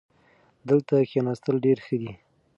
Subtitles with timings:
[0.69, 2.11] دلته کښېناستل ډېر ښه دي.